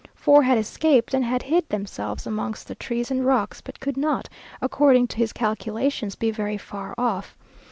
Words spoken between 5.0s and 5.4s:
to his